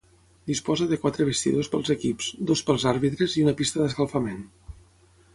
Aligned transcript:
Disposa 0.51 0.85
de 0.91 0.97
quatre 1.01 1.25
vestidors 1.27 1.67
pels 1.73 1.91
equips, 1.95 2.29
dos 2.51 2.63
pels 2.69 2.85
àrbitres 2.93 3.35
i 3.41 3.43
una 3.49 3.53
pista 3.61 3.83
d'escalfament. 3.83 4.41